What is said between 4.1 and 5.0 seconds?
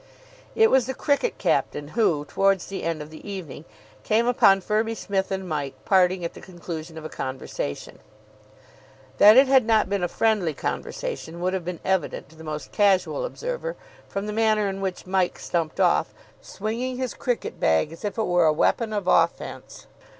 upon Firby